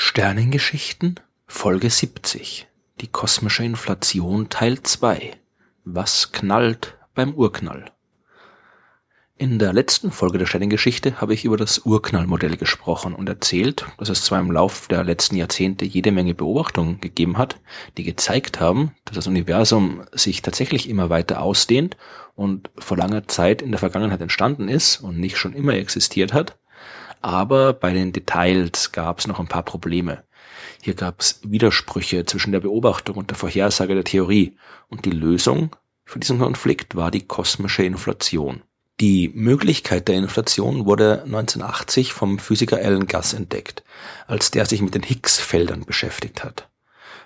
[0.00, 1.18] Sternengeschichten
[1.48, 2.68] Folge 70
[3.00, 5.32] Die kosmische Inflation Teil 2
[5.84, 7.90] Was knallt beim Urknall?
[9.36, 14.08] In der letzten Folge der Sternengeschichte habe ich über das Urknallmodell gesprochen und erzählt, dass
[14.08, 17.56] es zwar im Lauf der letzten Jahrzehnte jede Menge Beobachtungen gegeben hat,
[17.96, 21.96] die gezeigt haben, dass das Universum sich tatsächlich immer weiter ausdehnt
[22.36, 26.56] und vor langer Zeit in der Vergangenheit entstanden ist und nicht schon immer existiert hat,
[27.20, 30.24] aber bei den Details gab es noch ein paar Probleme.
[30.82, 34.56] Hier gab es Widersprüche zwischen der Beobachtung und der Vorhersage der Theorie
[34.88, 38.62] und die Lösung für diesen Konflikt war die kosmische Inflation.
[39.00, 43.84] Die Möglichkeit der Inflation wurde 1980 vom Physiker Alan Guss entdeckt,
[44.26, 46.68] als der sich mit den Higgs-Feldern beschäftigt hat.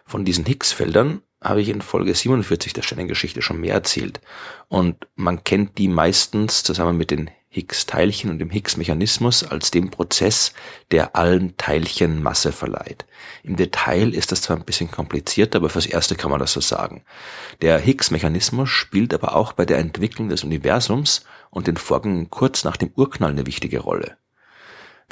[0.04, 4.20] Von diesen Higgs-Feldern habe ich in Folge 47 der Sternengeschichte schon mehr erzählt
[4.68, 10.54] und man kennt die meistens zusammen mit den Higgs-Teilchen und dem Higgs-Mechanismus als dem Prozess,
[10.90, 13.04] der allen Teilchen Masse verleiht.
[13.42, 16.60] Im Detail ist das zwar ein bisschen kompliziert, aber fürs Erste kann man das so
[16.60, 17.04] sagen.
[17.60, 22.78] Der Higgs-Mechanismus spielt aber auch bei der Entwicklung des Universums und den Vorgängen kurz nach
[22.78, 24.16] dem Urknall eine wichtige Rolle.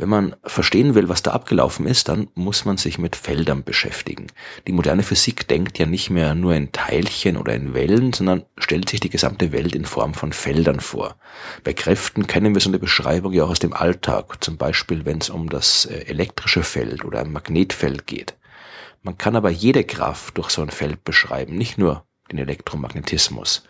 [0.00, 4.28] Wenn man verstehen will, was da abgelaufen ist, dann muss man sich mit Feldern beschäftigen.
[4.66, 8.88] Die moderne Physik denkt ja nicht mehr nur in Teilchen oder in Wellen, sondern stellt
[8.88, 11.16] sich die gesamte Welt in Form von Feldern vor.
[11.64, 15.18] Bei Kräften kennen wir so eine Beschreibung ja auch aus dem Alltag, zum Beispiel wenn
[15.18, 18.38] es um das äh, elektrische Feld oder ein Magnetfeld geht.
[19.02, 23.62] Man kann aber jede Kraft durch so ein Feld beschreiben, nicht nur den Elektromagnetismus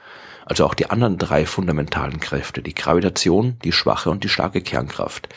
[0.50, 5.28] also auch die anderen drei fundamentalen Kräfte, die Gravitation, die schwache und die starke Kernkraft.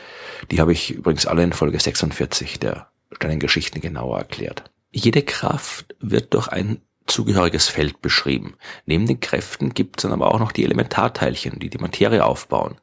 [0.50, 4.72] Die habe ich übrigens alle in Folge 46 der Sternengeschichten genauer erklärt.
[4.92, 6.82] Jede Kraft wird durch ein
[7.14, 8.56] zugehöriges Feld beschrieben.
[8.85, 12.75] Neben den Kräften gibt es dann aber auch noch die Elementarteilchen, die die Materie aufbauen.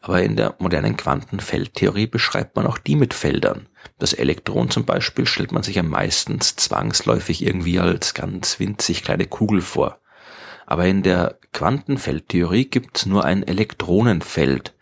[0.00, 3.68] Aber in der modernen Quantenfeldtheorie beschreibt man auch die mit Feldern.
[3.98, 9.26] Das Elektron zum Beispiel stellt man sich am meistens zwangsläufig irgendwie als ganz winzig kleine
[9.26, 10.00] Kugel vor.
[10.66, 14.73] Aber in der Quantenfeldtheorie gibt's nur ein Elektronenfeld,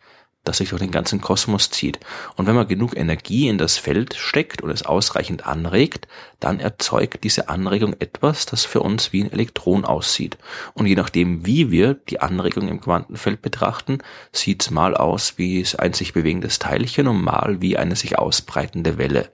[0.44, 2.00] das sich durch den ganzen Kosmos zieht.
[2.36, 6.08] Und wenn man genug Energie in das Feld steckt und es ausreichend anregt,
[6.40, 10.38] dann erzeugt diese Anregung etwas, das für uns wie ein Elektron aussieht.
[10.74, 13.98] Und je nachdem, wie wir die Anregung im Quantenfeld betrachten,
[14.32, 19.30] sieht's mal aus wie das einzig bewegendes Teilchen und mal wie eine sich ausbreitende Welle.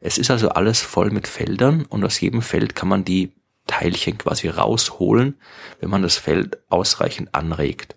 [0.00, 3.32] Es ist also alles voll mit Feldern und aus jedem Feld kann man die
[3.66, 5.36] Teilchen quasi rausholen,
[5.80, 7.96] wenn man das Feld ausreichend anregt.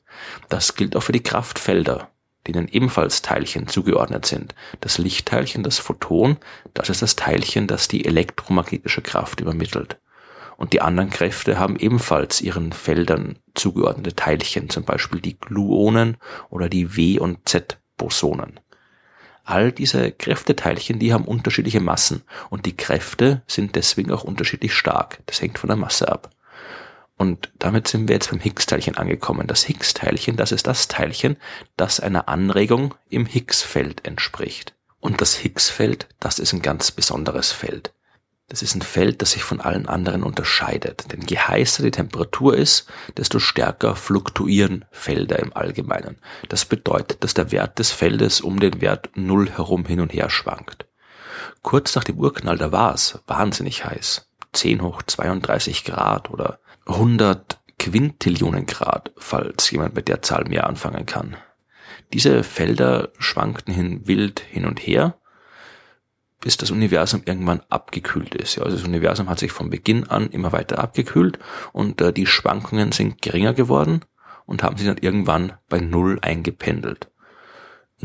[0.50, 2.10] Das gilt auch für die Kraftfelder,
[2.48, 4.56] denen ebenfalls Teilchen zugeordnet sind.
[4.82, 6.38] Das Lichtteilchen, das Photon,
[6.74, 10.00] das ist das Teilchen, das die elektromagnetische Kraft übermittelt.
[10.58, 16.18] Und die anderen Kräfte haben ebenfalls ihren Feldern zugeordnete Teilchen, zum Beispiel die Gluonen
[16.50, 18.60] oder die W- und Z-Bosonen
[19.44, 25.20] all diese Kräfteteilchen, die haben unterschiedliche Massen und die Kräfte sind deswegen auch unterschiedlich stark.
[25.26, 26.30] Das hängt von der Masse ab.
[27.18, 29.48] Und damit sind wir jetzt beim Higgs-Teilchen angekommen.
[29.48, 31.38] Das Higgs-Teilchen, das ist das Teilchen,
[31.78, 34.74] das einer Anregung im Higgs-Feld entspricht.
[35.00, 37.94] Und das Higgs-Feld, das ist ein ganz besonderes Feld.
[38.50, 41.12] Das ist ein Feld, das sich von allen anderen unterscheidet.
[41.12, 42.88] Denn je heißer die Temperatur ist,
[43.18, 46.18] desto stärker fluktuieren Felder im Allgemeinen.
[46.50, 50.30] Das bedeutet, dass der Wert des Feldes um den Wert Null herum hin und her
[50.30, 50.86] schwankt.
[51.62, 54.28] Kurz nach dem Urknall, da war es wahnsinnig heiß.
[54.52, 61.06] 10 hoch 32 Grad oder 100 Quintillionen Grad, falls jemand mit der Zahl mehr anfangen
[61.06, 61.36] kann.
[62.14, 65.18] Diese Felder schwankten hin wild hin und her
[66.44, 68.56] bis das Universum irgendwann abgekühlt ist.
[68.56, 71.40] Ja, also das Universum hat sich von Beginn an immer weiter abgekühlt
[71.72, 74.02] und äh, die Schwankungen sind geringer geworden
[74.46, 77.10] und haben sich dann irgendwann bei Null eingependelt.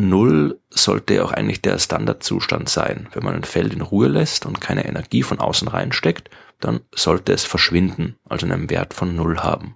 [0.00, 3.08] Null sollte auch eigentlich der Standardzustand sein.
[3.12, 6.30] Wenn man ein Feld in Ruhe lässt und keine Energie von außen reinsteckt,
[6.60, 9.74] dann sollte es verschwinden, also einen Wert von Null haben.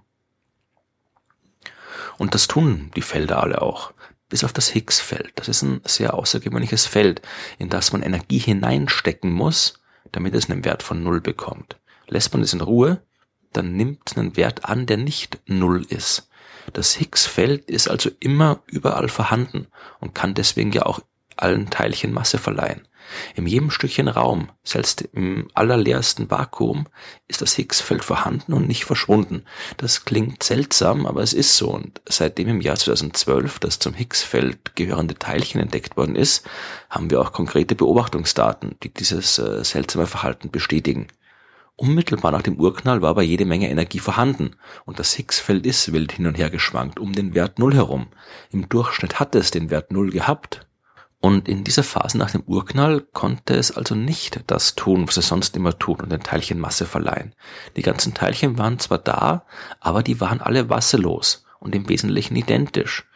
[2.17, 3.91] Und das tun die Felder alle auch
[4.29, 5.33] bis auf das Higgs-Feld.
[5.35, 7.21] Das ist ein sehr außergewöhnliches Feld,
[7.59, 9.81] in das man Energie hineinstecken muss,
[10.13, 11.77] damit es einen Wert von Null bekommt.
[12.07, 13.03] Lässt man es in Ruhe,
[13.51, 16.29] dann nimmt es einen Wert an, der nicht Null ist.
[16.71, 19.67] Das Higgs-Feld ist also immer überall vorhanden
[19.99, 21.01] und kann deswegen ja auch
[21.35, 22.87] allen Teilchen Masse verleihen.
[23.35, 26.87] In jedem Stückchen Raum, selbst im allerleersten Vakuum,
[27.27, 29.43] ist das Higgsfeld vorhanden und nicht verschwunden.
[29.77, 31.69] Das klingt seltsam, aber es ist so.
[31.69, 36.47] Und seitdem im Jahr 2012 das zum Higgsfeld gehörende Teilchen entdeckt worden ist,
[36.89, 41.07] haben wir auch konkrete Beobachtungsdaten, die dieses äh, seltsame Verhalten bestätigen.
[41.75, 44.55] Unmittelbar nach dem Urknall war aber jede Menge Energie vorhanden
[44.85, 48.07] und das Higgsfeld ist wild hin und her geschwankt um den Wert Null herum.
[48.51, 50.67] Im Durchschnitt hat es den Wert Null gehabt
[51.19, 55.29] Und in dieser Phase nach dem Urknall konnte es also nicht das tun, was es
[55.29, 57.33] sonst immer tut und den Teilchen Masse verleihen.
[57.75, 59.45] Die ganzen Teilchen waren zwar da,
[59.79, 63.07] aber die waren alle wasserlos und im Wesentlichen identisch.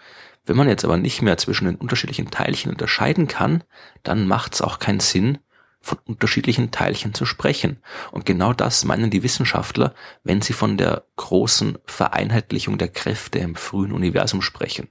[0.45, 3.63] Wenn man jetzt aber nicht mehr zwischen den unterschiedlichen Teilchen unterscheiden kann,
[4.01, 5.39] dann macht es auch keinen Sinn,
[5.87, 7.77] von unterschiedlichen Teilchen zu sprechen.
[8.11, 13.55] Und genau das meinen die Wissenschaftler, wenn sie von der großen Vereinheitlichung der Kräfte im
[13.55, 14.89] frühen Universum sprechen.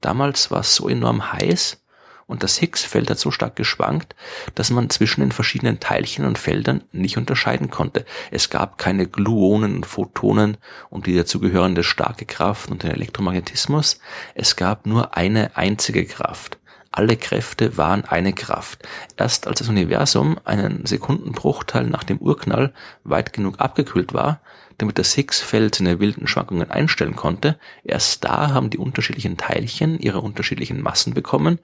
[0.00, 1.82] Damals war es so enorm heiß,
[2.26, 4.16] und das Higgs-Feld hat so stark geschwankt,
[4.56, 8.04] dass man zwischen den verschiedenen Teilchen und Feldern nicht unterscheiden konnte.
[8.32, 10.56] Es gab keine Gluonen und Photonen
[10.90, 14.00] und die dazugehörende starke Kraft und den Elektromagnetismus.
[14.34, 16.55] Es gab nur eine einzige Kraft.
[16.96, 18.82] Alle Kräfte waren eine Kraft.
[19.18, 22.72] Erst als das Universum einen Sekundenbruchteil nach dem Urknall
[23.04, 24.40] weit genug abgekühlt war,
[24.78, 30.22] damit das Higgs-Feld seine wilden Schwankungen einstellen konnte, erst da haben die unterschiedlichen Teilchen ihre
[30.22, 31.58] unterschiedlichen Massen bekommen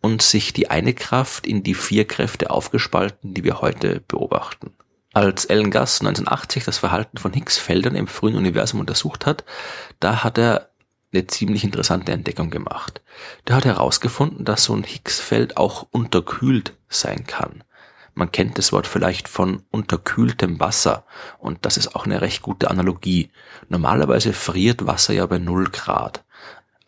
[0.00, 4.72] und sich die eine Kraft in die vier Kräfte aufgespalten, die wir heute beobachten.
[5.12, 9.44] Als Alan Guss 1980 das Verhalten von Higgs-Feldern im frühen Universum untersucht hat,
[10.00, 10.70] da hat er
[11.12, 13.02] eine ziemlich interessante Entdeckung gemacht.
[13.46, 17.64] Der hat herausgefunden, dass so ein Higgs-Feld auch unterkühlt sein kann.
[18.14, 21.04] Man kennt das Wort vielleicht von unterkühltem Wasser
[21.38, 23.30] und das ist auch eine recht gute Analogie.
[23.68, 26.22] Normalerweise friert Wasser ja bei null Grad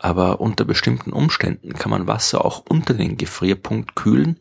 [0.04, 4.38] aber unter bestimmten Umständen kann man Wasser auch unter den Gefrierpunkt kühlen,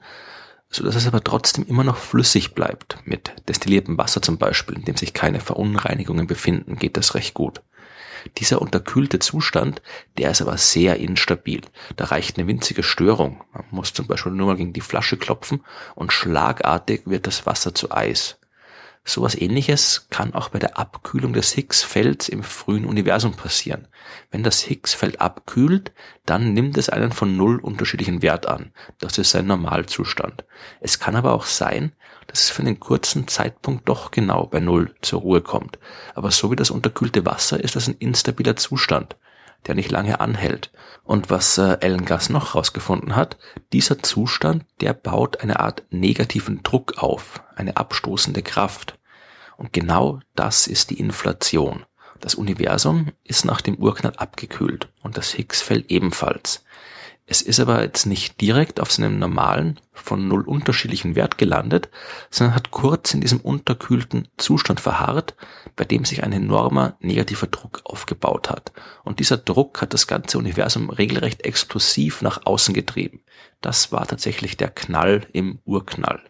[0.70, 2.98] so dass es aber trotzdem immer noch flüssig bleibt.
[3.06, 7.62] Mit destilliertem Wasser zum Beispiel, in dem sich keine Verunreinigungen befinden, geht das recht gut.
[8.38, 9.82] Dieser unterkühlte Zustand,
[10.18, 11.62] der ist aber sehr instabil.
[11.96, 13.44] Da reicht eine winzige Störung.
[13.54, 15.64] Man muss zum Beispiel nur mal gegen die Flasche klopfen
[15.96, 18.38] und schlagartig wird das Wasser zu Eis.
[19.06, 23.90] Sowas ähnliches kann auch bei der Abkühlung des Higgs-Felds im frühen Universum passieren.
[24.32, 25.92] Wenn das Higgs-Feld abkühlt,
[26.26, 28.72] dann nimmt es einen von null unterschiedlichen Wert an.
[29.00, 30.46] Das ist sein Normalzustand.
[30.80, 31.92] Es kann aber auch sein,
[32.34, 35.78] dass es für einen kurzen Zeitpunkt doch genau bei null zur Ruhe kommt.
[36.16, 39.16] Aber so wie das unterkühlte Wasser ist das ein instabiler Zustand
[39.66, 40.72] der nicht lange anhält.
[41.04, 43.38] Und was äh, Ellen Gass noch herausgefunden hat,
[43.72, 49.00] dieser Zustand, der baut eine Art negativen Druck auf, eine abstoßende Kraft.
[49.58, 51.86] Und genau das ist die Inflation.
[52.20, 56.64] Das Universum ist nach dem Urknall abgekühlt und das Higgsfeld ebenfalls.
[57.26, 61.90] Es ist aber jetzt nicht direkt auf seinem normalen, von null unterschiedlichen Wert gelandet,
[62.30, 65.36] sondern hat kurz in diesem unterkühlten Zustand verharrt,
[65.78, 68.74] bei dem sich ein enormer negativer Druck aufgebaut hat.
[69.04, 73.22] Und dieser Druck hat das ganze Universum regelrecht explosiv nach außen getrieben.
[73.62, 76.22] Das war tatsächlich der Knall im Urknall.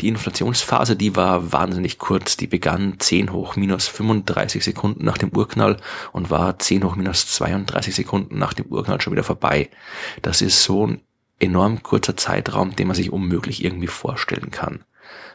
[0.00, 2.36] Die Inflationsphase, die war wahnsinnig kurz.
[2.36, 5.78] Die begann 10 hoch minus 35 Sekunden nach dem Urknall
[6.12, 9.70] und war 10 hoch minus 32 Sekunden nach dem Urknall schon wieder vorbei.
[10.22, 11.00] Das ist so ein
[11.38, 14.80] enorm kurzer Zeitraum, den man sich unmöglich irgendwie vorstellen kann.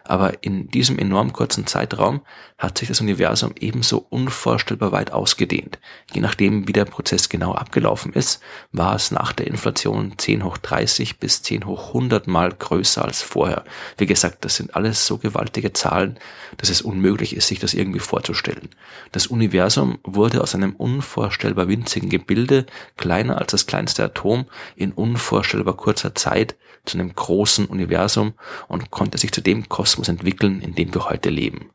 [0.03, 2.21] Aber in diesem enorm kurzen Zeitraum
[2.57, 5.79] hat sich das Universum ebenso unvorstellbar weit ausgedehnt.
[6.13, 10.57] Je nachdem, wie der Prozess genau abgelaufen ist, war es nach der Inflation 10 hoch
[10.57, 13.63] 30 bis 10 hoch 100 mal größer als vorher.
[13.97, 16.19] Wie gesagt, das sind alles so gewaltige Zahlen,
[16.57, 18.69] dass es unmöglich ist, sich das irgendwie vorzustellen.
[19.11, 22.65] Das Universum wurde aus einem unvorstellbar winzigen Gebilde,
[22.97, 26.55] kleiner als das kleinste Atom, in unvorstellbar kurzer Zeit
[26.85, 28.33] zu einem großen Universum
[28.67, 31.71] und konnte sich zu dem Kosmos entwickeln, in dem wir heute leben.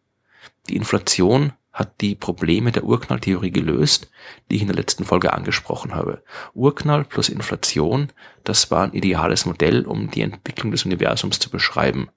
[0.70, 4.10] Die Inflation hat die Probleme der Urknalltheorie gelöst,
[4.50, 6.22] die ich in der letzten Folge angesprochen habe.
[6.54, 8.08] Urknall plus Inflation,
[8.42, 12.08] das war ein ideales Modell, um die Entwicklung des Universums zu beschreiben.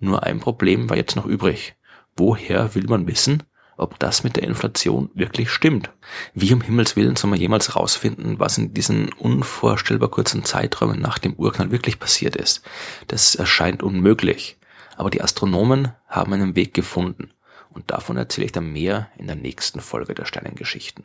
[0.00, 1.76] Nur ein Problem war jetzt noch übrig.
[2.16, 3.44] Woher will man wissen,
[3.76, 5.92] ob das mit der Inflation wirklich stimmt.
[6.34, 11.18] Wie um Himmels Willen soll man jemals rausfinden, was in diesen unvorstellbar kurzen Zeiträumen nach
[11.18, 12.62] dem Urknall wirklich passiert ist?
[13.06, 14.58] Das erscheint unmöglich.
[14.96, 17.30] Aber die Astronomen haben einen Weg gefunden
[17.70, 21.04] und davon erzähle ich dann mehr in der nächsten Folge der Sternengeschichten.